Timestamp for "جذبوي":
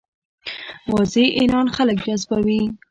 2.09-2.63